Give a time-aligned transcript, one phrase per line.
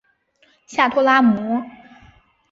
[0.65, 1.61] 下托拉姆。